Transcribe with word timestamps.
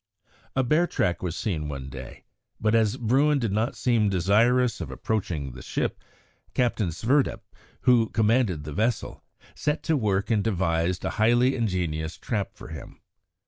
A 0.55 0.63
bear 0.63 0.87
track 0.87 1.21
was 1.21 1.35
seen 1.35 1.69
one 1.69 1.87
day, 1.87 2.23
but 2.59 2.73
as 2.73 2.97
Bruin 2.97 3.37
did 3.37 3.51
not 3.51 3.75
seem 3.75 4.09
desirous 4.09 4.81
of 4.81 4.89
approaching 4.89 5.51
the 5.51 5.61
ship, 5.61 6.01
Captain 6.55 6.89
Sverdrup, 6.91 7.43
who 7.81 8.09
commanded 8.09 8.63
the 8.63 8.73
vessel, 8.73 9.23
set 9.53 9.83
to 9.83 9.95
work 9.95 10.31
and 10.31 10.43
devised 10.43 11.05
a 11.05 11.11
highly 11.21 11.55
ingenious 11.55 12.17
trap 12.17 12.55
for 12.55 12.69
him. 12.69 12.99